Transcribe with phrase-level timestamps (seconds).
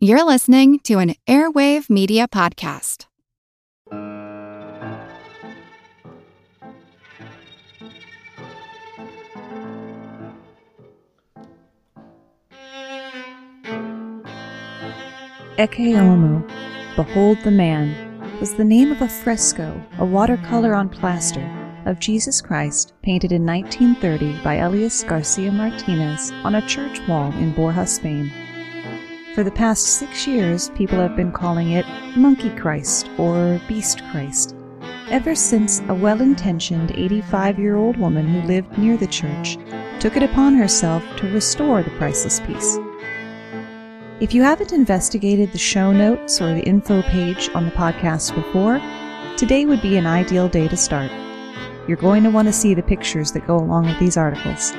[0.00, 3.06] You're listening to an Airwave Media Podcast.
[15.58, 16.46] Ecce Homo,
[16.94, 21.42] Behold the Man, was the name of a fresco, a watercolor on plaster,
[21.86, 27.50] of Jesus Christ painted in 1930 by Elias Garcia Martinez on a church wall in
[27.52, 28.30] Borja, Spain.
[29.38, 31.86] For the past six years, people have been calling it
[32.16, 34.56] Monkey Christ or Beast Christ,
[35.10, 39.56] ever since a well intentioned 85 year old woman who lived near the church
[40.00, 42.78] took it upon herself to restore the priceless piece.
[44.18, 48.80] If you haven't investigated the show notes or the info page on the podcast before,
[49.36, 51.12] today would be an ideal day to start.
[51.86, 54.72] You're going to want to see the pictures that go along with these articles.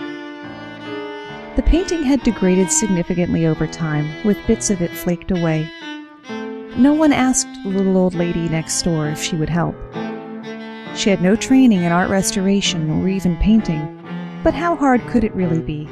[1.59, 5.69] The painting had degraded significantly over time, with bits of it flaked away.
[6.77, 9.75] No one asked the little old lady next door if she would help.
[10.95, 14.01] She had no training in art restoration or even painting,
[14.41, 15.85] but how hard could it really be?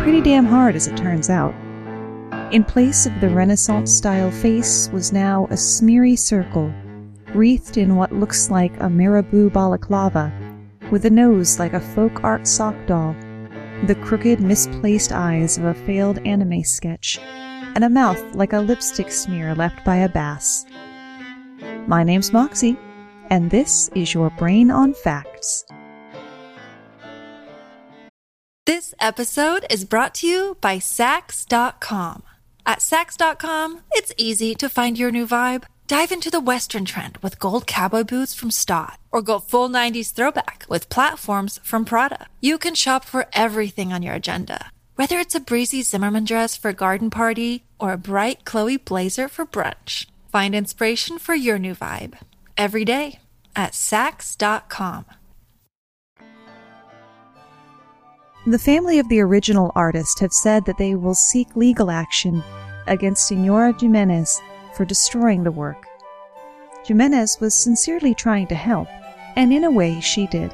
[0.00, 1.52] Pretty damn hard, as it turns out.
[2.52, 6.72] In place of the Renaissance style face was now a smeary circle,
[7.34, 10.32] wreathed in what looks like a marabou balaclava,
[10.92, 13.16] with a nose like a folk art sock doll,
[13.86, 19.10] the crooked, misplaced eyes of a failed anime sketch, and a mouth like a lipstick
[19.10, 20.66] smear left by a bass.
[21.86, 22.76] My name's Moxie,
[23.30, 25.64] and this is your Brain on Facts.
[28.66, 32.22] This episode is brought to you by Saks.com.
[32.66, 35.64] At Saks.com, it's easy to find your new vibe.
[35.88, 40.12] Dive into the Western trend with gold cowboy boots from Staud, or go full 90s
[40.12, 42.26] throwback with platforms from Prada.
[42.42, 46.68] You can shop for everything on your agenda, whether it's a breezy Zimmermann dress for
[46.68, 50.04] a garden party or a bright Chloe blazer for brunch.
[50.30, 52.18] Find inspiration for your new vibe
[52.54, 53.20] every day
[53.56, 55.06] at Saks.com.
[58.46, 62.44] The family of the original artist have said that they will seek legal action
[62.86, 64.38] against Senora Jimenez
[64.74, 65.86] for destroying the work.
[66.84, 68.88] Jimenez was sincerely trying to help,
[69.36, 70.52] and in a way she did.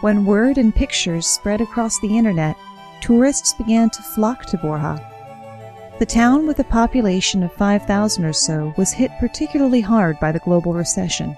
[0.00, 2.56] When word and pictures spread across the internet,
[3.00, 5.04] tourists began to flock to Borja.
[5.98, 10.38] The town, with a population of 5,000 or so, was hit particularly hard by the
[10.38, 11.36] global recession.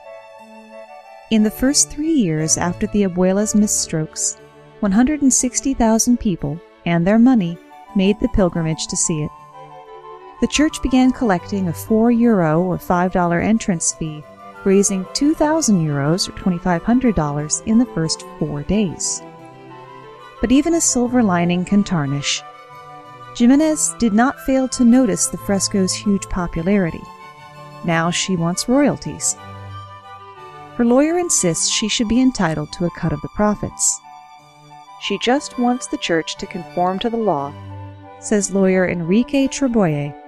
[1.30, 4.38] In the first three years after the abuela's misstrokes,
[4.80, 7.56] 160,000 people and their money
[7.96, 9.30] made the pilgrimage to see it.
[10.40, 14.24] The church began collecting a 4 euro or $5 entrance fee,
[14.64, 19.22] raising 2,000 euros or $2,500 in the first four days.
[20.40, 22.42] But even a silver lining can tarnish.
[23.36, 27.02] Jimenez did not fail to notice the fresco's huge popularity.
[27.84, 29.36] Now she wants royalties.
[30.76, 34.00] Her lawyer insists she should be entitled to a cut of the profits.
[35.02, 37.52] She just wants the church to conform to the law,
[38.20, 40.19] says lawyer Enrique Trebolle.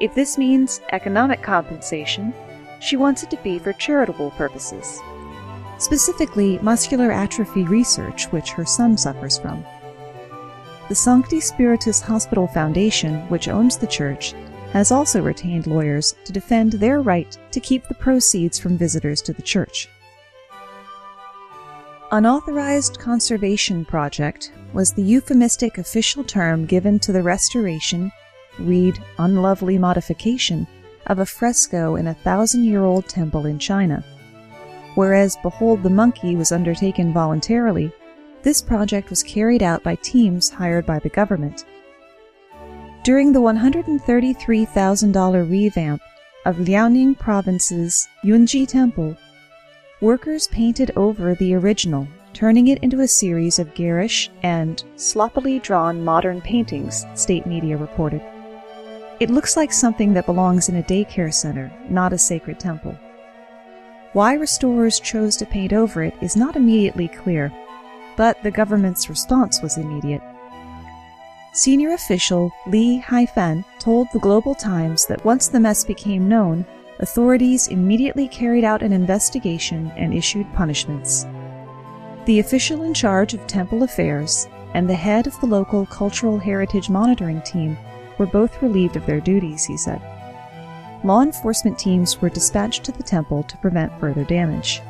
[0.00, 2.34] If this means economic compensation,
[2.80, 5.00] she wants it to be for charitable purposes,
[5.78, 9.64] specifically muscular atrophy research, which her son suffers from.
[10.88, 14.34] The Sancti Spiritus Hospital Foundation, which owns the church,
[14.72, 19.32] has also retained lawyers to defend their right to keep the proceeds from visitors to
[19.32, 19.88] the church.
[22.10, 28.10] Unauthorized conservation project was the euphemistic official term given to the restoration,
[28.58, 30.66] read unlovely modification,
[31.06, 34.04] of a fresco in a thousand year old temple in China.
[34.94, 37.92] Whereas Behold the Monkey was undertaken voluntarily,
[38.42, 41.64] this project was carried out by teams hired by the government.
[43.02, 46.02] During the $133,000 revamp
[46.44, 49.16] of Liaoning Province's Yunji Temple,
[50.00, 56.04] workers painted over the original, turning it into a series of garish and sloppily drawn
[56.04, 58.22] modern paintings, state media reported.
[59.20, 62.98] It looks like something that belongs in a daycare center, not a sacred temple.
[64.12, 67.52] Why restorers chose to paint over it is not immediately clear,
[68.16, 70.22] but the government's response was immediate.
[71.52, 76.66] Senior official Li Haifan told the Global Times that once the mess became known,
[76.98, 81.24] authorities immediately carried out an investigation and issued punishments.
[82.24, 86.90] The official in charge of temple affairs and the head of the local cultural heritage
[86.90, 87.78] monitoring team
[88.18, 90.00] were both relieved of their duties, he said.
[91.04, 94.80] Law enforcement teams were dispatched to the temple to prevent further damage.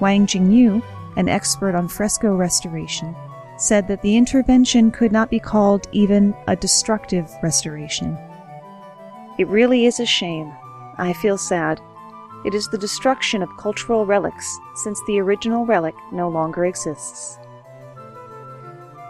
[0.00, 0.82] Wang Jingyu,
[1.16, 3.16] an expert on fresco restoration,
[3.56, 8.18] said that the intervention could not be called even a destructive restoration.
[9.38, 10.52] It really is a shame.
[10.98, 11.80] I feel sad.
[12.44, 17.38] It is the destruction of cultural relics, since the original relic no longer exists.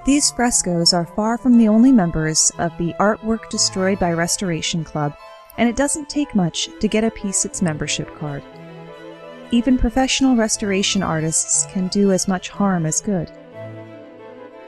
[0.07, 5.17] These frescoes are far from the only members of the Artwork Destroyed by Restoration Club,
[5.59, 8.45] and it doesn't take much to get a piece its membership card.
[9.51, 13.33] Even professional restoration artists can do as much harm as good.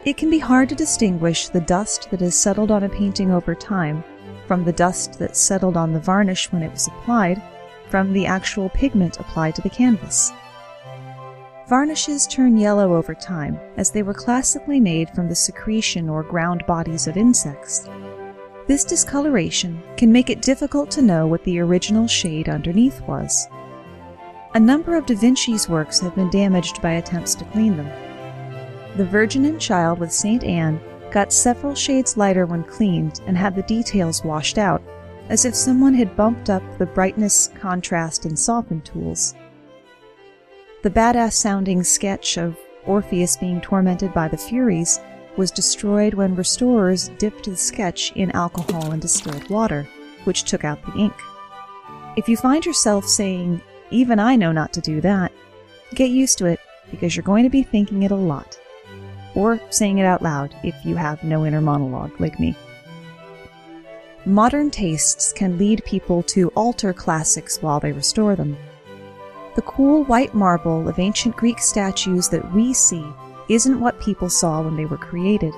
[0.05, 3.55] It can be hard to distinguish the dust that has settled on a painting over
[3.55, 4.03] time
[4.49, 7.41] from the dust that settled on the varnish when it was applied
[7.87, 10.33] from the actual pigment applied to the canvas.
[11.69, 16.65] Varnishes turn yellow over time, as they were classically made from the secretion or ground
[16.67, 17.87] bodies of insects.
[18.67, 23.49] This discoloration can make it difficult to know what the original shade underneath was.
[24.55, 27.91] A number of Da Vinci's works have been damaged by attempts to clean them.
[28.97, 30.45] The Virgin and Child with St.
[30.45, 30.81] Anne
[31.11, 34.83] got several shades lighter when cleaned and had the details washed out,
[35.29, 39.35] as if someone had bumped up the brightness, contrast, and soften tools.
[40.81, 45.01] The badass sounding sketch of Orpheus being tormented by the Furies
[45.37, 49.89] was destroyed when restorers dipped the sketch in alcohol and distilled water,
[50.23, 51.15] which took out the ink.
[52.17, 53.61] If you find yourself saying,
[53.91, 55.33] even I know not to do that.
[55.97, 56.61] Get used to it
[56.93, 58.57] because you're going to be thinking it a lot.
[59.35, 62.57] Or saying it out loud if you have no inner monologue like me.
[64.25, 68.57] Modern tastes can lead people to alter classics while they restore them.
[69.59, 73.05] The cool white marble of ancient Greek statues that we see
[73.49, 75.53] isn't what people saw when they were created.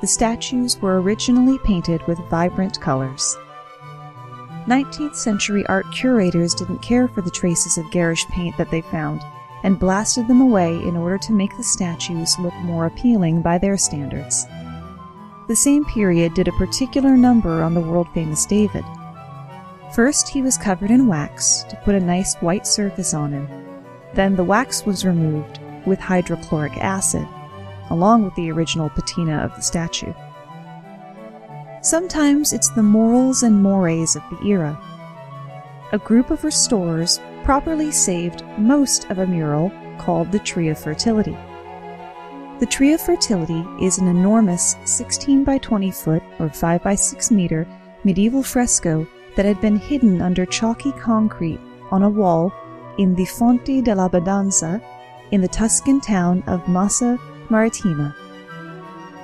[0.00, 3.36] The statues were originally painted with vibrant colors.
[4.66, 9.22] 19th century art curators didn't care for the traces of garish paint that they found
[9.62, 13.76] and blasted them away in order to make the statues look more appealing by their
[13.76, 14.46] standards.
[15.46, 18.84] The same period did a particular number on the world famous David.
[19.92, 23.48] First, he was covered in wax to put a nice white surface on him.
[24.14, 27.28] Then the wax was removed with hydrochloric acid,
[27.90, 30.14] along with the original patina of the statue.
[31.82, 34.80] Sometimes it's the morals and mores of the era.
[35.92, 41.36] A group of restorers properly saved most of a mural called the Tree of Fertility.
[42.60, 47.30] The Tree of Fertility is an enormous 16 by 20 foot or 5 by 6
[47.30, 47.66] meter
[48.04, 49.06] medieval fresco
[49.36, 52.52] that had been hidden under chalky concrete on a wall
[52.98, 54.82] in the Fonte della Badanza
[55.30, 57.18] in the Tuscan town of Massa
[57.48, 58.14] Marittima.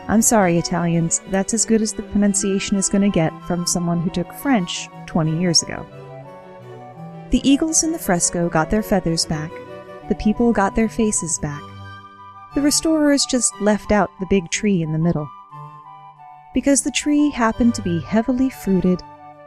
[0.09, 4.01] I'm sorry, Italians, that's as good as the pronunciation is going to get from someone
[4.01, 5.87] who took French 20 years ago.
[7.31, 9.51] The eagles in the fresco got their feathers back,
[10.09, 11.63] the people got their faces back.
[12.55, 15.29] The restorers just left out the big tree in the middle.
[16.55, 19.03] Because the tree happened to be heavily fruited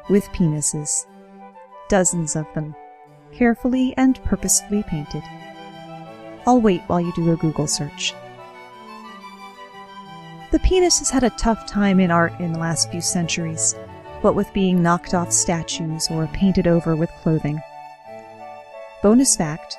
[0.10, 1.06] with penises.
[1.90, 2.76] Dozens of them,
[3.32, 5.24] carefully and purposefully painted.
[6.46, 8.14] I'll wait while you do a Google search.
[10.52, 13.76] The penis has had a tough time in art in the last few centuries,
[14.22, 17.62] what with being knocked off statues or painted over with clothing.
[19.02, 19.78] Bonus fact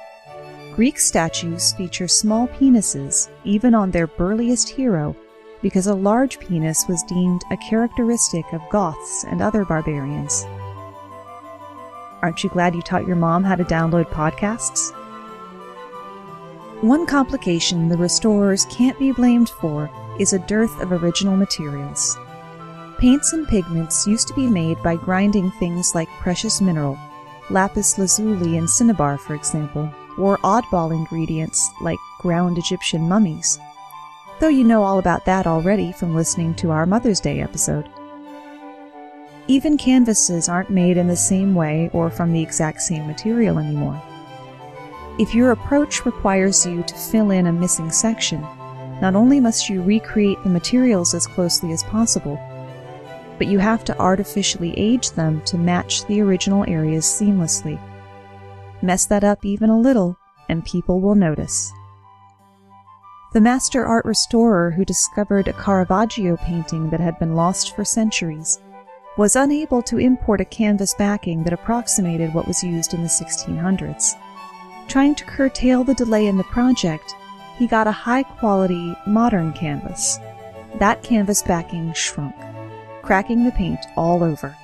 [0.74, 5.14] Greek statues feature small penises even on their burliest hero
[5.62, 10.44] because a large penis was deemed a characteristic of Goths and other barbarians.
[12.22, 14.92] Aren't you glad you taught your mom how to download podcasts?
[16.82, 19.88] One complication the restorers can't be blamed for
[20.18, 22.18] is a dearth of original materials.
[22.98, 26.98] Paints and pigments used to be made by grinding things like precious mineral,
[27.50, 33.58] lapis lazuli and cinnabar, for example, or oddball ingredients like ground Egyptian mummies.
[34.40, 37.88] Though you know all about that already from listening to our Mother's Day episode.
[39.48, 44.00] Even canvases aren't made in the same way or from the exact same material anymore.
[45.18, 48.40] If your approach requires you to fill in a missing section,
[49.00, 52.38] not only must you recreate the materials as closely as possible,
[53.36, 57.80] but you have to artificially age them to match the original areas seamlessly.
[58.80, 60.16] Mess that up even a little,
[60.48, 61.72] and people will notice.
[63.32, 68.60] The master art restorer who discovered a Caravaggio painting that had been lost for centuries
[69.16, 74.12] was unable to import a canvas backing that approximated what was used in the 1600s.
[74.86, 77.14] Trying to curtail the delay in the project,
[77.56, 80.18] he got a high quality, modern canvas.
[80.78, 82.34] That canvas backing shrunk,
[83.00, 84.54] cracking the paint all over.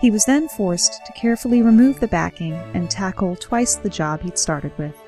[0.00, 4.38] He was then forced to carefully remove the backing and tackle twice the job he'd
[4.38, 4.98] started with.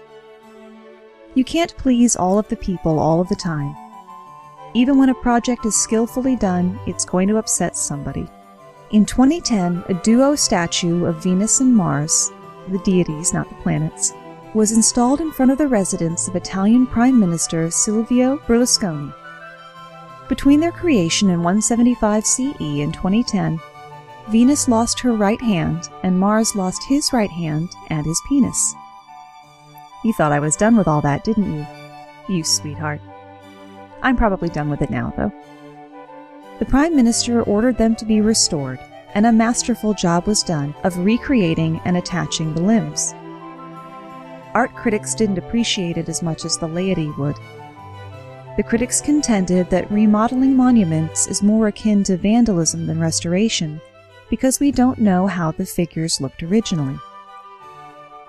[1.37, 3.77] You can't please all of the people all of the time,
[4.73, 8.27] Even when a project is skillfully done, it's going to upset somebody.
[8.91, 12.33] In 2010, a duo statue of Venus and Mars,
[12.69, 14.15] the deities, not the planets,
[14.55, 19.13] was installed in front of the residence of Italian Prime Minister Silvio Berlusconi.
[20.31, 23.61] Between their creation in 175 CE and 2010,
[24.31, 28.75] Venus lost her right hand and Mars lost his right hand and his penis.
[30.05, 31.67] You thought I was done with all that, didn't you?
[32.29, 33.01] You sweetheart.
[34.03, 35.33] I'm probably done with it now, though.
[36.59, 38.79] The Prime Minister ordered them to be restored,
[39.15, 43.15] and a masterful job was done of recreating and attaching the limbs.
[44.55, 47.37] Art critics didn't appreciate it as much as the laity would.
[48.57, 53.81] The critics contended that remodeling monuments is more akin to vandalism than restoration
[54.31, 56.99] because we don't know how the figures looked originally.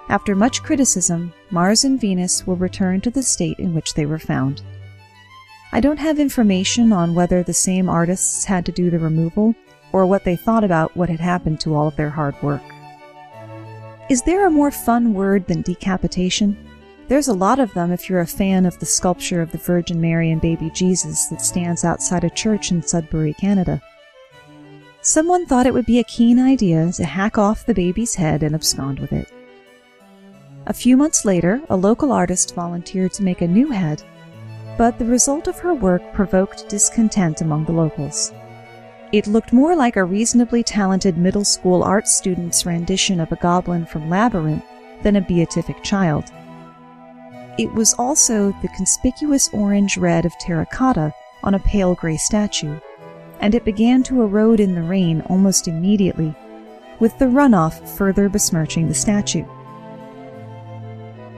[0.09, 4.19] After much criticism, Mars and Venus were returned to the state in which they were
[4.19, 4.61] found.
[5.71, 9.55] I don't have information on whether the same artists had to do the removal
[9.91, 12.61] or what they thought about what had happened to all of their hard work.
[14.09, 16.57] Is there a more fun word than decapitation?
[17.07, 20.01] There's a lot of them if you're a fan of the sculpture of the Virgin
[20.01, 23.81] Mary and baby Jesus that stands outside a church in Sudbury, Canada.
[25.01, 28.53] Someone thought it would be a keen idea to hack off the baby's head and
[28.53, 29.31] abscond with it.
[30.69, 34.03] A few months later, a local artist volunteered to make a new head,
[34.77, 38.33] but the result of her work provoked discontent among the locals.
[39.13, 43.85] It looked more like a reasonably talented middle school art student's rendition of a goblin
[43.85, 44.65] from Labyrinth
[45.03, 46.25] than a beatific child.
[47.57, 52.77] It was also the conspicuous orange red of terracotta on a pale gray statue,
[53.39, 56.35] and it began to erode in the rain almost immediately,
[56.99, 59.45] with the runoff further besmirching the statue.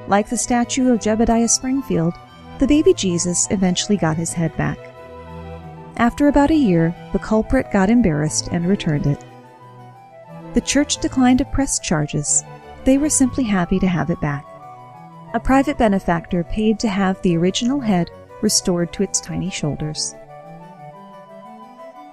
[0.10, 2.16] Like the statue of Jebediah Springfield,
[2.58, 4.80] the baby Jesus eventually got his head back.
[5.98, 9.24] After about a year, the culprit got embarrassed and returned it.
[10.56, 12.44] The church declined to press charges.
[12.86, 14.46] They were simply happy to have it back.
[15.36, 18.10] A private benefactor paid to have the original head
[18.42, 20.16] restored to its tiny shoulders.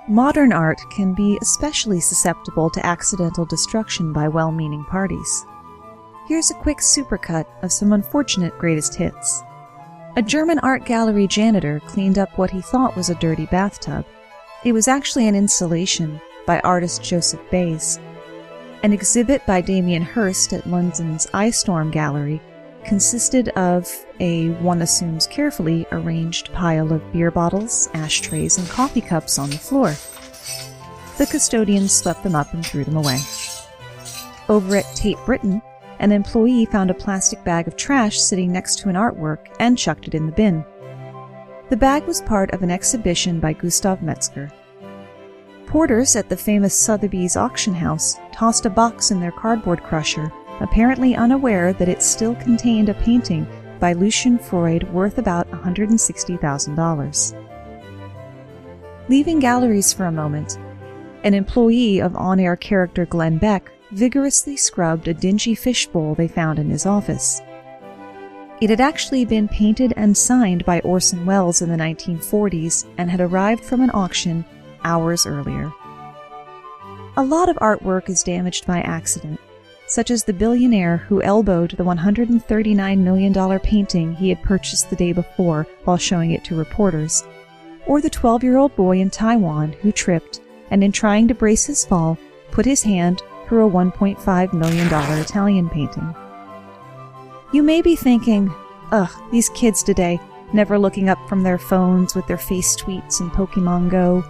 [0.06, 5.46] Modern art can be especially susceptible to accidental destruction by well meaning parties.
[6.28, 9.44] Here's a quick supercut of some unfortunate greatest hits.
[10.16, 14.04] A German art gallery janitor cleaned up what he thought was a dirty bathtub.
[14.64, 18.00] It was actually an installation by artist Joseph Beuys.
[18.82, 22.42] An exhibit by Damien Hirst at London's Eyestorm Gallery
[22.84, 29.38] consisted of a, one assumes carefully, arranged pile of beer bottles, ashtrays, and coffee cups
[29.38, 29.94] on the floor.
[31.18, 33.18] The custodians swept them up and threw them away.
[34.48, 35.62] Over at Tate Britain,
[35.98, 40.06] an employee found a plastic bag of trash sitting next to an artwork and chucked
[40.08, 40.64] it in the bin.
[41.70, 44.52] The bag was part of an exhibition by Gustav Metzger.
[45.66, 51.14] Porters at the famous Sotheby's auction house tossed a box in their cardboard crusher apparently
[51.14, 53.46] unaware that it still contained a painting
[53.80, 57.42] by Lucian Freud worth about $160,000.
[59.08, 60.58] Leaving galleries for a moment,
[61.24, 66.58] an employee of on air character Glenn Beck vigorously scrubbed a dingy fishbowl they found
[66.58, 67.40] in his office.
[68.60, 73.20] It had actually been painted and signed by Orson Welles in the 1940s and had
[73.20, 74.44] arrived from an auction
[74.82, 75.70] hours earlier.
[77.18, 79.40] A lot of artwork is damaged by accident,
[79.86, 85.12] such as the billionaire who elbowed the $139 million painting he had purchased the day
[85.12, 87.24] before while showing it to reporters,
[87.86, 90.40] or the 12 year old boy in Taiwan who tripped
[90.70, 92.18] and, in trying to brace his fall,
[92.50, 96.14] put his hand through a $1.5 million Italian painting.
[97.52, 98.52] You may be thinking,
[98.90, 100.20] ugh, these kids today,
[100.52, 104.24] never looking up from their phones with their face tweets and Pokemon Go.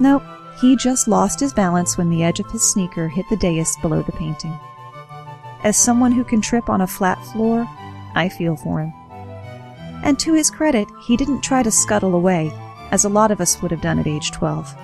[0.00, 0.22] Nope,
[0.60, 4.02] he just lost his balance when the edge of his sneaker hit the dais below
[4.02, 4.58] the painting.
[5.64, 7.68] As someone who can trip on a flat floor,
[8.14, 8.92] I feel for him.
[10.04, 12.52] And to his credit, he didn't try to scuttle away,
[12.90, 14.74] as a lot of us would have done at age 12.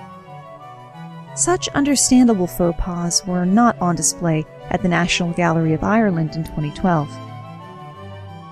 [1.39, 6.43] Such understandable faux pas were not on display at the National Gallery of Ireland in
[6.43, 7.07] 2012.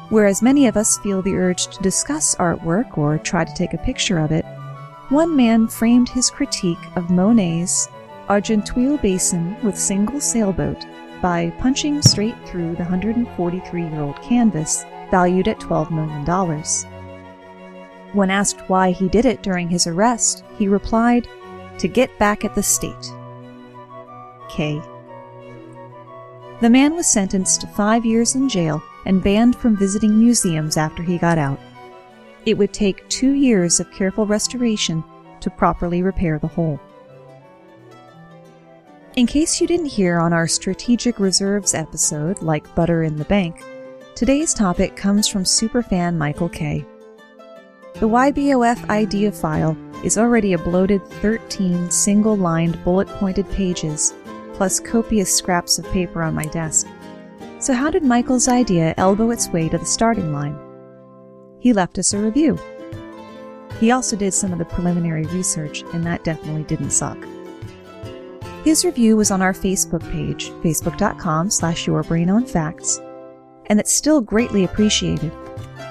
[0.08, 3.78] Whereas many of us feel the urge to discuss artwork or try to take a
[3.78, 4.46] picture of it,
[5.10, 7.90] one man framed his critique of Monet's
[8.30, 10.86] Argenteuil Basin with single sailboat
[11.22, 16.64] by punching straight through the 143 year old canvas valued at $12 million.
[18.14, 21.28] When asked why he did it during his arrest, he replied,
[21.80, 23.14] To get back at the state.
[24.50, 24.82] K.
[26.60, 31.04] The man was sentenced to five years in jail and banned from visiting museums after
[31.04, 31.60] he got out.
[32.48, 35.04] It would take two years of careful restoration
[35.42, 36.80] to properly repair the hole.
[39.16, 43.64] In case you didn't hear on our Strategic Reserves episode, like Butter in the Bank,
[44.16, 46.86] today's topic comes from superfan Michael K.
[48.00, 54.14] The YBOF idea file is already a bloated 13 single lined bullet pointed pages,
[54.54, 56.86] plus copious scraps of paper on my desk.
[57.58, 60.56] So, how did Michael's idea elbow its way to the starting line?
[61.58, 62.60] He left us a review.
[63.80, 67.18] He also did some of the preliminary research, and that definitely didn't suck.
[68.64, 73.00] His review was on our Facebook page, facebook.com slash yourbrainonfacts,
[73.66, 75.32] and it's still greatly appreciated,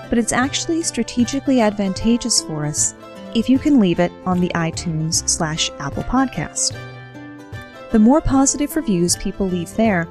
[0.09, 2.95] but it's actually strategically advantageous for us
[3.35, 6.77] if you can leave it on the iTunes slash Apple podcast.
[7.93, 10.09] The more positive reviews people leave there,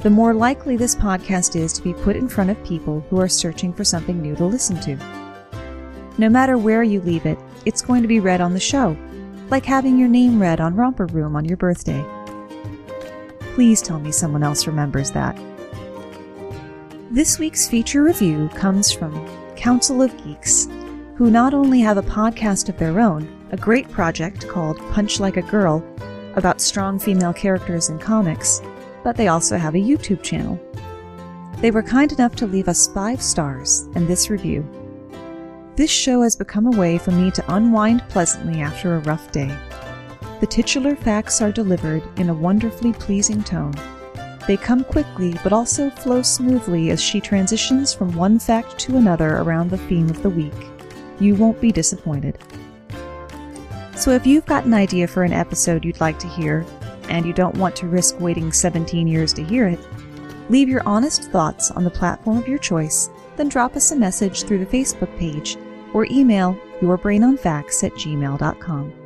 [0.00, 3.28] the more likely this podcast is to be put in front of people who are
[3.28, 4.96] searching for something new to listen to.
[6.18, 8.96] No matter where you leave it, it's going to be read on the show,
[9.50, 12.04] like having your name read on Romper Room on your birthday.
[13.54, 15.36] Please tell me someone else remembers that.
[17.10, 19.14] This week's feature review comes from
[19.56, 20.68] Council of Geeks,
[21.16, 25.36] who not only have a podcast of their own, a great project called Punch Like
[25.36, 25.84] a Girl
[26.34, 28.60] about strong female characters in comics,
[29.02, 30.60] but they also have a YouTube channel.
[31.60, 34.68] They were kind enough to leave us five stars in this review
[35.76, 39.54] this show has become a way for me to unwind pleasantly after a rough day.
[40.40, 43.74] The titular facts are delivered in a wonderfully pleasing tone.
[44.46, 49.38] They come quickly but also flow smoothly as she transitions from one fact to another
[49.38, 50.54] around the theme of the week.
[51.18, 52.38] You won't be disappointed.
[53.96, 56.64] So if you've got an idea for an episode you'd like to hear,
[57.08, 59.80] and you don't want to risk waiting 17 years to hear it,
[60.50, 64.44] leave your honest thoughts on the platform of your choice, then drop us a message
[64.44, 65.56] through the Facebook page
[65.92, 69.05] or email yourbrainonfacts at gmail.com.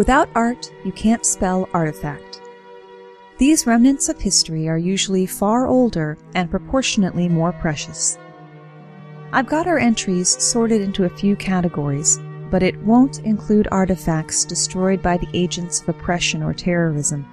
[0.00, 2.40] Without art, you can't spell artifact.
[3.36, 8.16] These remnants of history are usually far older and proportionately more precious.
[9.30, 12.18] I've got our entries sorted into a few categories,
[12.50, 17.26] but it won't include artifacts destroyed by the agents of oppression or terrorism,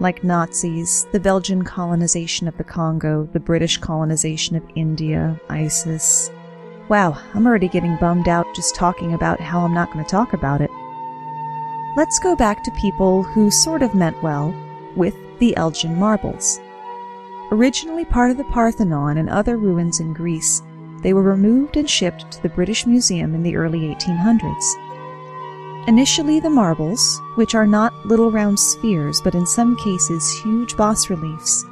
[0.00, 6.30] like Nazis, the Belgian colonization of the Congo, the British colonization of India, ISIS,
[6.88, 10.32] Wow, I'm already getting bummed out just talking about how I'm not going to talk
[10.32, 10.70] about it.
[11.98, 14.54] Let's go back to people who sort of meant well
[14.94, 16.60] with the Elgin marbles.
[17.50, 20.62] Originally part of the Parthenon and other ruins in Greece,
[21.02, 25.88] they were removed and shipped to the British Museum in the early 1800s.
[25.88, 31.10] Initially, the marbles, which are not little round spheres but in some cases huge bas
[31.10, 31.64] reliefs,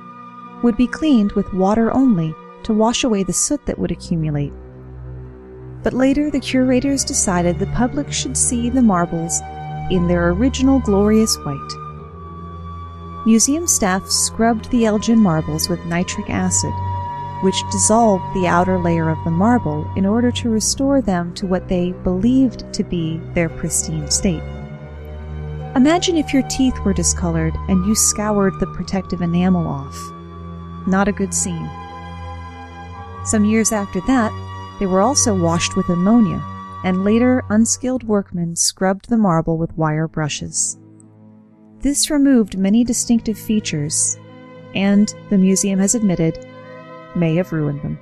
[0.65, 2.35] would be cleaned with water only
[2.65, 4.53] to wash away the soot that would accumulate
[5.87, 9.41] but later the curators decided the public should see the marbles
[9.91, 11.73] in their original glorious white.
[13.27, 16.73] Museum staff scrubbed the Elgin marbles with nitric acid,
[17.43, 21.69] which dissolved the outer layer of the marble in order to restore them to what
[21.69, 24.43] they believed to be their pristine state.
[25.75, 29.99] Imagine if your teeth were discolored and you scoured the protective enamel off.
[30.87, 31.69] Not a good scene.
[33.25, 34.33] Some years after that,
[34.79, 36.43] they were also washed with ammonia,
[36.85, 40.79] and later unskilled workmen scrubbed the marble with wire brushes.
[41.81, 44.19] This removed many distinctive features,
[44.75, 46.47] and, the museum has admitted,
[47.15, 47.99] may have ruined them.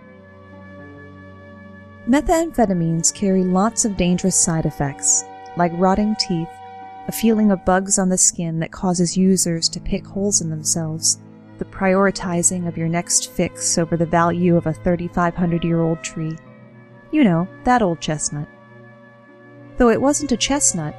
[2.08, 5.24] Methamphetamines carry lots of dangerous side effects,
[5.56, 6.48] like rotting teeth,
[7.08, 11.20] a feeling of bugs on the skin that causes users to pick holes in themselves,
[11.58, 16.36] the prioritizing of your next fix over the value of a 3,500 year old tree,
[17.12, 18.48] You know, that old chestnut.
[19.76, 20.94] Though it wasn't a chestnut,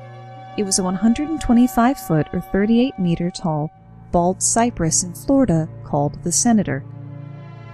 [0.57, 3.71] it was a 125 foot or 38 meter tall
[4.11, 6.83] bald cypress in Florida called the Senator.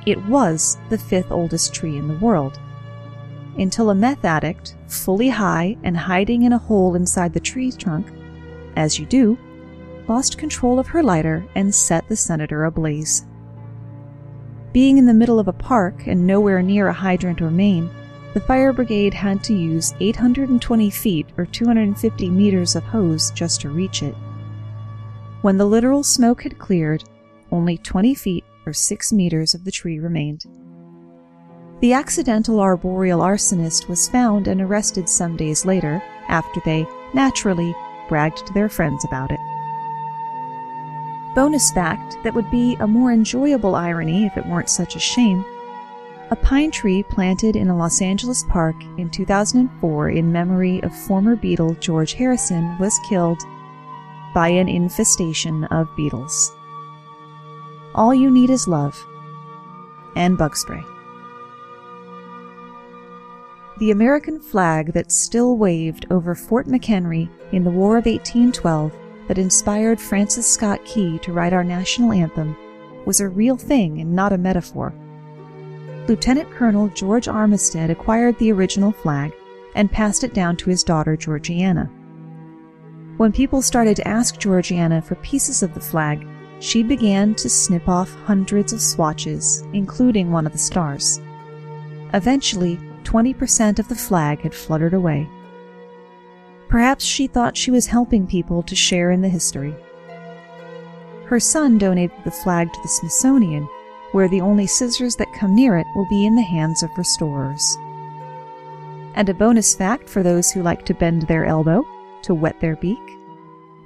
[0.06, 2.60] It was the fifth oldest tree in the world.
[3.58, 8.08] Until a meth addict, fully high and hiding in a hole inside the tree trunk,
[8.76, 9.38] as you do,
[10.08, 13.26] lost control of her lighter and set the Senator ablaze.
[14.74, 17.90] Being in the middle of a park and nowhere near a hydrant or main,
[18.34, 23.70] the fire brigade had to use 820 feet or 250 meters of hose just to
[23.70, 24.16] reach it.
[25.42, 27.04] When the literal smoke had cleared,
[27.52, 30.46] only 20 feet or 6 meters of the tree remained.
[31.82, 37.76] The accidental arboreal arsonist was found and arrested some days later after they, naturally,
[38.08, 39.40] bragged to their friends about it.
[41.36, 45.44] Bonus fact that would be a more enjoyable irony if it weren't such a shame
[46.32, 51.36] a pine tree planted in a Los Angeles park in 2004 in memory of former
[51.36, 53.42] Beatle George Harrison was killed
[54.34, 56.54] by an infestation of beetles.
[57.94, 58.98] All you need is love
[60.16, 60.82] and bug spray.
[63.80, 68.94] The American flag that still waved over Fort McHenry in the War of 1812
[69.28, 72.56] that inspired Francis Scott Key to write our national anthem
[73.06, 74.94] was a real thing and not a metaphor.
[76.08, 79.34] Lieutenant Colonel George Armistead acquired the original flag
[79.76, 81.86] and passed it down to his daughter Georgiana.
[83.18, 86.28] When people started to ask Georgiana for pieces of the flag,
[86.60, 91.22] she began to snip off hundreds of swatches, including one of the stars.
[92.14, 95.30] Eventually, 20% of the flag had fluttered away.
[96.68, 99.76] Perhaps she thought she was helping people to share in the history.
[101.26, 103.68] Her son donated the flag to the Smithsonian
[104.12, 107.78] where the only scissors that come near it will be in the hands of restorers.
[109.16, 111.86] And a bonus fact for those who like to bend their elbow
[112.24, 113.00] to wet their beak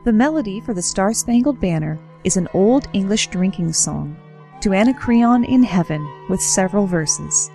[0.05, 4.15] the melody for the Star Spangled Banner is an old English drinking song,
[4.61, 7.49] To Anacreon in Heaven, with several verses.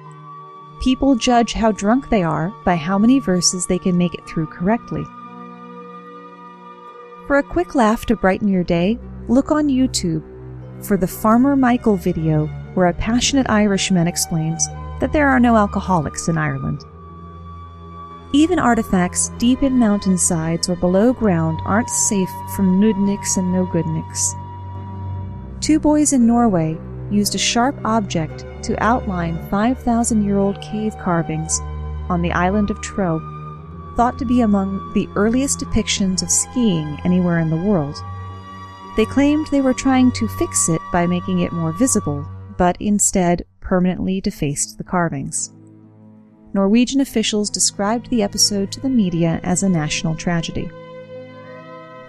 [0.83, 4.49] People judge how drunk they are by how many verses they can make it through
[4.49, 5.05] correctly.
[7.29, 10.25] For a quick laugh to brighten your day, look on YouTube
[10.85, 14.67] for the Farmer Michael video where a passionate Irishman explains
[15.01, 16.85] that there are no alcoholics in Ireland.
[18.33, 24.35] Even artifacts deep in mountainsides or below ground aren't safe from nudniks and no goodniks.
[25.61, 26.79] Two boys in Norway
[27.11, 31.61] used a sharp object to outline 5,000 year old cave carvings
[32.09, 33.21] on the island of Troe,
[33.97, 37.97] thought to be among the earliest depictions of skiing anywhere in the world.
[38.97, 42.27] They claimed they were trying to fix it by making it more visible
[42.61, 45.51] but instead permanently defaced the carvings.
[46.53, 50.71] Norwegian officials described the episode to the media as a national tragedy.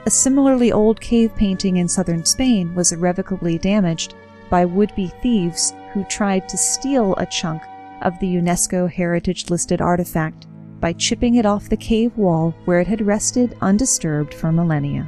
[0.05, 4.13] A similarly old cave painting in southern Spain was irrevocably damaged
[4.49, 7.61] by would be thieves who tried to steal a chunk
[8.01, 10.47] of the UNESCO heritage listed artifact
[10.81, 15.07] by chipping it off the cave wall where it had rested undisturbed for millennia.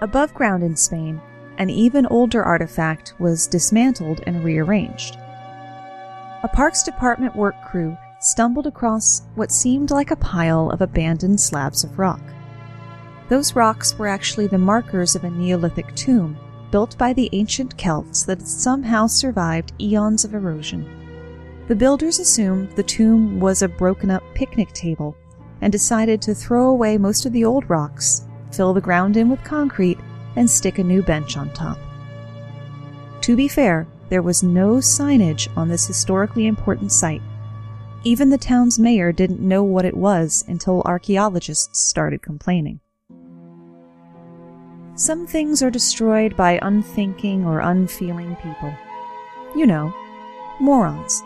[0.00, 1.20] Above ground in Spain,
[1.60, 5.16] an even older artifact was dismantled and rearranged.
[6.42, 11.84] A Parks Department work crew stumbled across what seemed like a pile of abandoned slabs
[11.84, 12.22] of rock.
[13.28, 16.38] Those rocks were actually the markers of a Neolithic tomb
[16.70, 20.88] built by the ancient Celts that had somehow survived eons of erosion.
[21.68, 25.14] The builders assumed the tomb was a broken up picnic table
[25.60, 29.44] and decided to throw away most of the old rocks, fill the ground in with
[29.44, 29.98] concrete,
[30.40, 31.78] and stick a new bench on top.
[33.20, 37.20] To be fair, there was no signage on this historically important site.
[38.04, 42.80] Even the town's mayor didn't know what it was until archaeologists started complaining.
[44.94, 48.74] Some things are destroyed by unthinking or unfeeling people.
[49.54, 49.92] You know,
[50.58, 51.22] morons.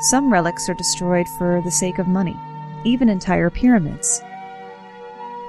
[0.00, 2.36] Some relics are destroyed for the sake of money,
[2.82, 4.22] even entire pyramids.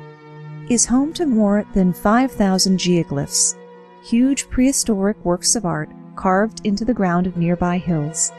[0.69, 3.56] is home to more than 5,000 geoglyphs,
[4.04, 8.32] huge prehistoric works of art carved into the ground of nearby hills.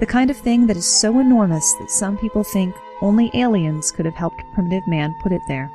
[0.00, 4.06] The kind of thing that is so enormous that some people think only aliens could
[4.06, 5.70] have helped primitive man put it there.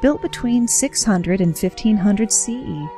[0.00, 2.88] Built between 600 and 1500 CE,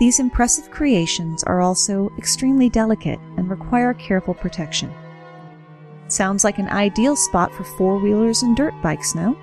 [0.00, 4.92] these impressive creations are also extremely delicate and require careful protection.
[6.08, 9.36] Sounds like an ideal spot for four wheelers and dirt bikes, no?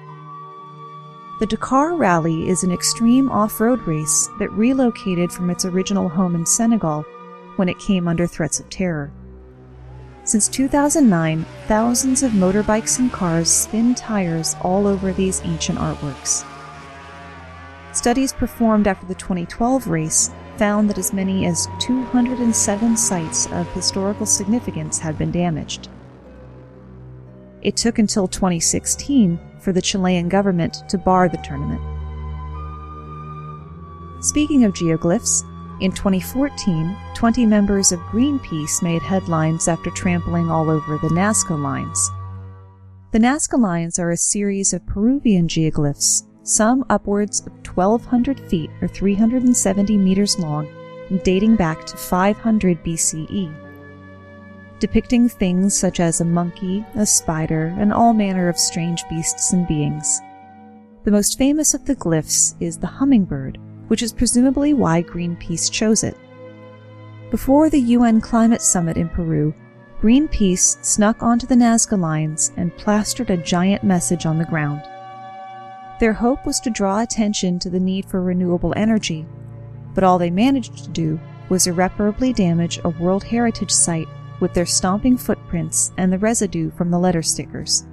[1.40, 6.34] The Dakar Rally is an extreme off road race that relocated from its original home
[6.34, 7.04] in Senegal
[7.58, 9.12] when it came under threats of terror.
[10.26, 16.44] Since 2009, thousands of motorbikes and cars spin tires all over these ancient artworks.
[17.94, 24.26] Studies performed after the 2012 race found that as many as 207 sites of historical
[24.26, 25.90] significance had been damaged.
[27.62, 31.82] It took until 2016 for the Chilean government to bar the tournament.
[34.24, 35.44] Speaking of geoglyphs,
[35.82, 42.10] in 2014, 20 members of Greenpeace made headlines after trampling all over the Nazca lines.
[43.12, 48.88] The Nazca lines are a series of Peruvian geoglyphs, some upwards of 1,200 feet or
[48.88, 50.68] 370 meters long,
[51.24, 53.66] dating back to 500 BCE
[54.80, 59.68] depicting things such as a monkey, a spider, and all manner of strange beasts and
[59.68, 60.22] beings.
[61.04, 63.58] The most famous of the glyphs is the hummingbird,
[63.88, 66.18] which is presumably why Greenpeace chose it.
[67.32, 69.54] Before the UN Climate Summit in Peru,
[70.02, 74.82] Greenpeace snuck onto the Nazca lines and plastered a giant message on the ground.
[76.00, 79.26] Their hope was to draw attention to the need for renewable energy,
[79.94, 81.20] but all they managed to do
[81.50, 84.08] was irreparably damage a World Heritage Site
[84.40, 87.86] with their stomping footprints and the residue from the letter stickers.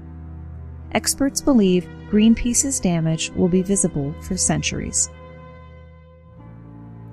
[0.93, 5.09] Experts believe Greenpeace's damage will be visible for centuries.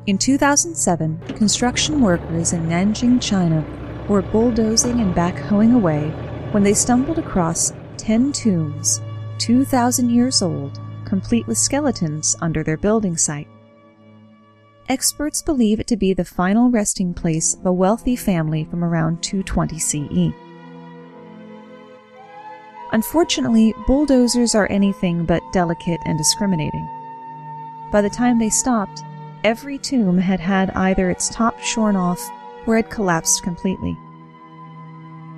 [0.07, 3.63] In 2007, construction workers in Nanjing, China
[4.07, 6.09] were bulldozing and backhoeing away
[6.51, 9.01] when they stumbled across 10 tombs,
[9.37, 13.47] 2,000 years old, complete with skeletons under their building site.
[14.87, 19.21] Experts believe it to be the final resting place of a wealthy family from around
[19.21, 20.33] 220 CE.
[22.91, 26.89] Unfortunately, bulldozers are anything but delicate and discriminating.
[27.91, 29.03] By the time they stopped,
[29.43, 32.21] every tomb had had either its top shorn off
[32.65, 33.97] or had collapsed completely.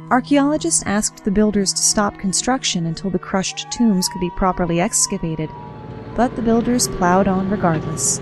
[0.10, 5.50] Archaeologists asked the builders to stop construction until the crushed tombs could be properly excavated,
[6.16, 8.22] but the builders plowed on regardless.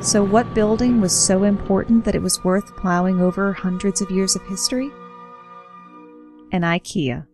[0.00, 4.36] So, what building was so important that it was worth plowing over hundreds of years
[4.36, 4.90] of history?
[6.52, 7.26] An IKEA.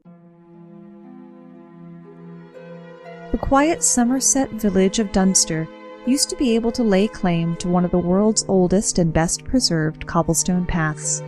[3.33, 5.69] The quiet Somerset village of Dunster
[6.07, 9.45] used to be able to lay claim to one of the world's oldest and best
[9.45, 11.23] preserved cobblestone paths,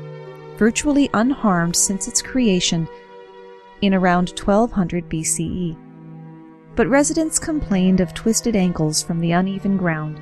[0.57, 2.89] virtually unharmed since its creation
[3.83, 5.77] in around 1200 BCE.
[6.77, 10.21] But residents complained of twisted ankles from the uneven ground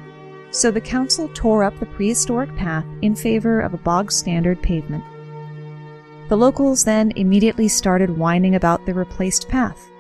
[0.52, 5.02] so the council tore up the prehistoric path in favor of a bog standard pavement.
[6.28, 9.90] The locals then immediately started whining about the replaced path.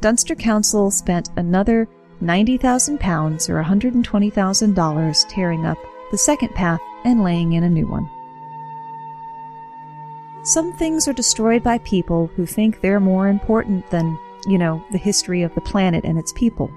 [0.00, 1.86] Dunster Council spent another
[2.22, 5.78] £90,000 or $120,000 tearing up
[6.10, 8.08] the second path and laying in a new one.
[10.44, 14.98] Some things are destroyed by people who think they're more important than, you know, the
[14.98, 16.70] history of the planet and its people.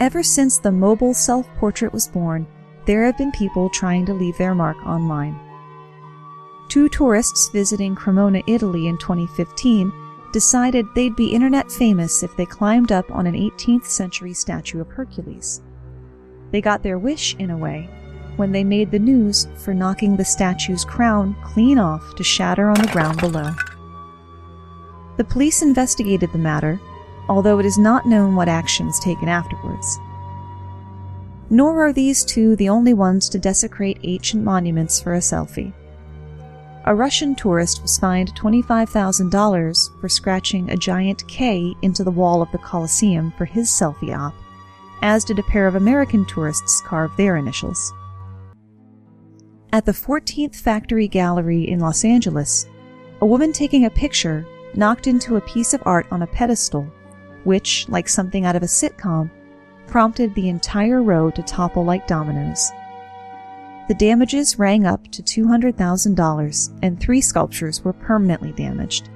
[0.00, 2.46] Ever since the mobile self portrait was born,
[2.86, 5.38] there have been people trying to leave their mark online.
[6.68, 9.92] Two tourists visiting Cremona, Italy in 2015
[10.34, 14.88] decided they'd be internet famous if they climbed up on an 18th century statue of
[14.88, 15.62] Hercules.
[16.50, 17.88] They got their wish, in a way,
[18.36, 22.74] when they made the news for knocking the statue's crown clean off to shatter on
[22.82, 23.54] the ground below.
[25.16, 26.78] The police investigated the matter
[27.28, 29.98] although it is not known what actions taken afterwards.
[31.50, 35.72] Nor are these two the only ones to desecrate ancient monuments for a selfie.
[36.86, 42.52] A Russian tourist was fined $25,000 for scratching a giant K into the wall of
[42.52, 44.34] the Colosseum for his selfie op,
[45.00, 47.92] as did a pair of American tourists carve their initials.
[49.72, 52.66] At the 14th Factory Gallery in Los Angeles,
[53.20, 56.86] a woman taking a picture knocked into a piece of art on a pedestal
[57.44, 59.30] which, like something out of a sitcom,
[59.86, 62.70] prompted the entire row to topple like dominoes.
[63.86, 69.10] The damages rang up to $200,000, and three sculptures were permanently damaged.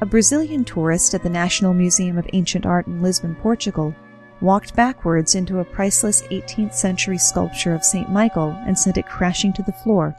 [0.00, 3.94] A Brazilian tourist at the National Museum of Ancient Art in Lisbon, Portugal,
[4.40, 8.10] walked backwards into a priceless 18th century sculpture of St.
[8.10, 10.14] Michael and sent it crashing to the floor,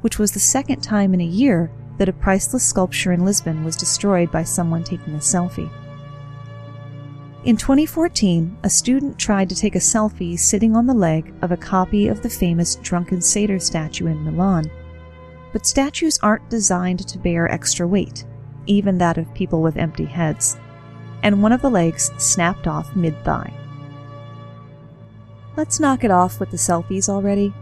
[0.00, 3.76] which was the second time in a year that a priceless sculpture in Lisbon was
[3.76, 5.70] destroyed by someone taking a selfie.
[7.44, 11.56] In 2014, a student tried to take a selfie sitting on the leg of a
[11.56, 14.70] copy of the famous Drunken Satyr statue in Milan.
[15.52, 18.24] But statues aren't designed to bear extra weight,
[18.66, 20.56] even that of people with empty heads,
[21.24, 23.52] and one of the legs snapped off mid thigh.
[25.56, 27.52] Let's knock it off with the selfies already.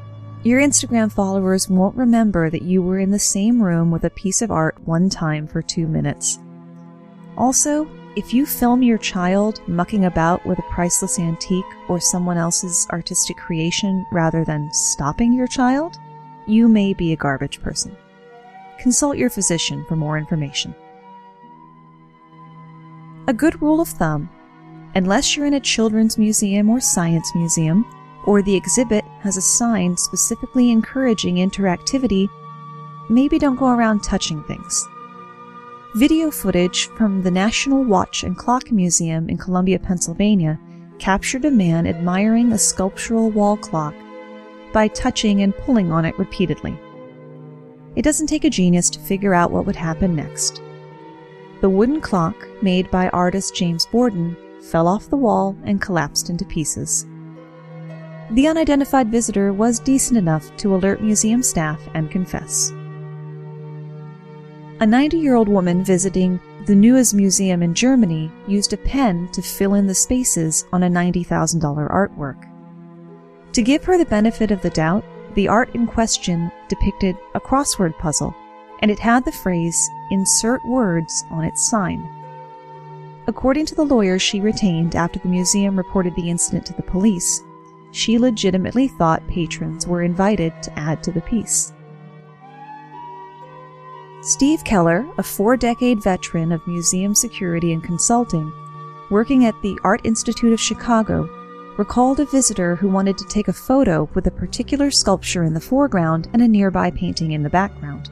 [0.43, 4.43] Your Instagram followers won't remember that you were in the same room with a piece
[4.43, 6.39] of art one time for two minutes.
[7.39, 12.87] Also, if you film your child mucking about with a priceless antique or someone else's
[12.91, 15.97] artistic creation rather than stopping your child,
[16.47, 17.97] you may be a garbage person.
[18.79, 20.75] Consult your physician for more information.
[23.29, 24.29] A good rule of thumb
[24.95, 27.87] unless you're in a children's museum or science museum,
[28.25, 32.29] or the exhibit has a sign specifically encouraging interactivity,
[33.09, 34.87] maybe don't go around touching things.
[35.97, 40.57] Video footage from the National Watch and Clock Museum in Columbia, Pennsylvania
[41.01, 43.93] captured a man admiring a sculptural wall clock
[44.73, 46.79] by touching and pulling on it repeatedly.
[47.97, 50.63] It doesn't take a genius to figure out what would happen next.
[51.61, 56.45] The wooden clock, made by artist James Borden, fell off the wall and collapsed into
[56.45, 57.05] pieces.
[58.31, 62.73] The unidentified visitor was decent enough to alert museum staff and confess.
[64.81, 69.43] A 90 year old woman visiting the Neues Museum in Germany used a pen to
[69.43, 72.49] fill in the spaces on a $90,000 artwork.
[73.53, 77.99] To give her the benefit of the doubt, the art in question depicted a crossword
[77.99, 78.35] puzzle,
[78.79, 82.09] and it had the phrase, insert words, on its sign.
[83.27, 87.43] According to the lawyer she retained after the museum reported the incident to the police,
[87.91, 91.75] she legitimately thought patrons were invited to add to the piece.
[94.23, 98.53] Steve Keller, a four decade veteran of museum security and consulting,
[99.09, 101.27] working at the Art Institute of Chicago,
[101.79, 105.61] recalled a visitor who wanted to take a photo with a particular sculpture in the
[105.61, 108.11] foreground and a nearby painting in the background.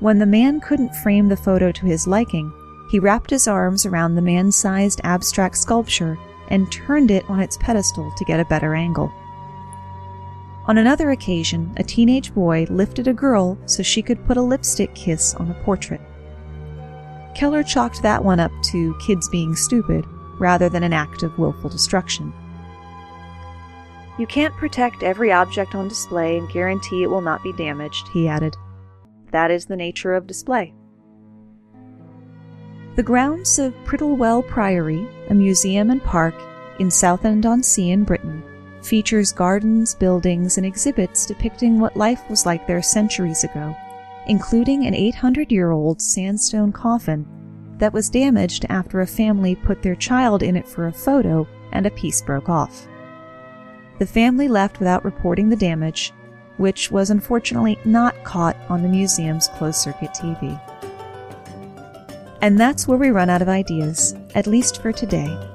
[0.00, 2.52] When the man couldn't frame the photo to his liking,
[2.90, 7.56] he wrapped his arms around the man sized abstract sculpture and turned it on its
[7.58, 9.12] pedestal to get a better angle.
[10.66, 14.94] On another occasion, a teenage boy lifted a girl so she could put a lipstick
[14.94, 16.00] kiss on a portrait.
[17.34, 20.06] Keller chalked that one up to kids being stupid
[20.38, 22.32] rather than an act of willful destruction.
[24.18, 28.28] You can't protect every object on display and guarantee it will not be damaged, he
[28.28, 28.56] added.
[29.32, 30.72] That is the nature of display.
[32.94, 36.34] The grounds of Prittlewell Priory, a museum and park
[36.78, 38.42] in Southend-on-Sea in Britain,
[38.84, 43.76] features gardens, buildings, and exhibits depicting what life was like there centuries ago,
[44.26, 47.26] including an 800 year old sandstone coffin
[47.78, 51.86] that was damaged after a family put their child in it for a photo and
[51.86, 52.86] a piece broke off.
[53.98, 56.12] The family left without reporting the damage,
[56.56, 60.60] which was unfortunately not caught on the museum's closed circuit TV.
[62.40, 65.53] And that's where we run out of ideas, at least for today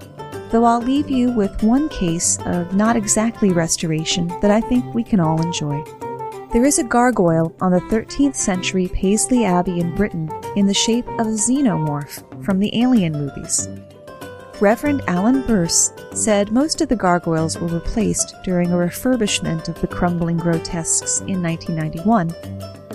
[0.52, 5.04] though I'll leave you with one case of not exactly restoration that I think we
[5.04, 5.84] can all enjoy.
[6.52, 11.08] There is a gargoyle on the 13th century Paisley Abbey in Britain in the shape
[11.08, 13.68] of a xenomorph from the Alien movies.
[14.60, 19.88] Reverend Alan Birss said most of the gargoyles were replaced during a refurbishment of the
[19.88, 22.34] crumbling grotesques in 1991,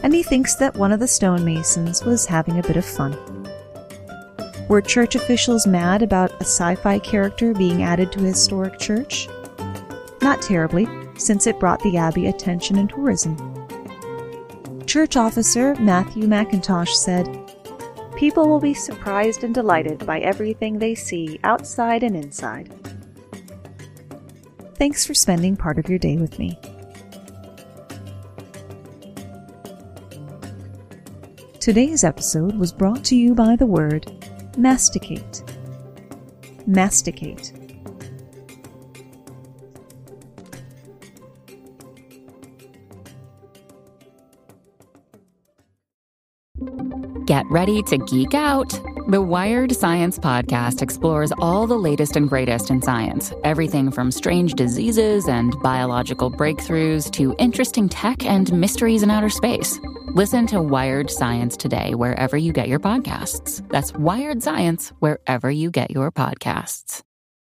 [0.03, 3.17] and he thinks that one of the stonemasons was having a bit of fun.
[4.69, 9.29] Were church officials mad about a sci fi character being added to a historic church?
[10.23, 13.37] Not terribly, since it brought the Abbey attention and tourism.
[14.87, 17.29] Church officer Matthew McIntosh said,
[18.17, 22.73] People will be surprised and delighted by everything they see outside and inside.
[24.77, 26.59] Thanks for spending part of your day with me.
[31.61, 34.11] Today's episode was brought to you by the word
[34.57, 35.43] Masticate.
[36.67, 37.53] Masticate.
[47.27, 48.73] Get ready to geek out
[49.07, 54.55] The Wired Science Podcast explores all the latest and greatest in science everything from strange
[54.55, 59.79] diseases and biological breakthroughs to interesting tech and mysteries in outer space.
[60.15, 63.61] Listen to Wired Science today, wherever you get your podcasts.
[63.69, 67.03] That's Wired Science, wherever you get your podcasts.